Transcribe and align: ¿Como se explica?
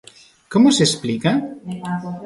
¿Como 0.51 0.67
se 0.77 0.83
explica? 0.89 1.31